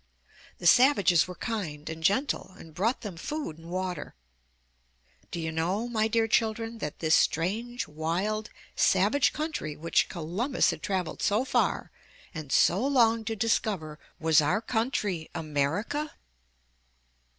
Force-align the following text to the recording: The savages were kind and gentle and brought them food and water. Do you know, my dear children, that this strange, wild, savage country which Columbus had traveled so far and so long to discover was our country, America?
The 0.57 0.65
savages 0.65 1.27
were 1.27 1.35
kind 1.35 1.87
and 1.87 2.01
gentle 2.03 2.55
and 2.57 2.73
brought 2.73 3.01
them 3.01 3.17
food 3.17 3.59
and 3.59 3.69
water. 3.69 4.15
Do 5.29 5.39
you 5.39 5.51
know, 5.51 5.87
my 5.87 6.07
dear 6.07 6.27
children, 6.27 6.79
that 6.79 6.97
this 6.97 7.13
strange, 7.13 7.87
wild, 7.87 8.49
savage 8.75 9.31
country 9.31 9.75
which 9.75 10.09
Columbus 10.09 10.71
had 10.71 10.81
traveled 10.81 11.21
so 11.21 11.45
far 11.45 11.91
and 12.33 12.51
so 12.51 12.83
long 12.83 13.23
to 13.25 13.35
discover 13.35 13.99
was 14.19 14.41
our 14.41 14.59
country, 14.59 15.29
America? 15.35 16.11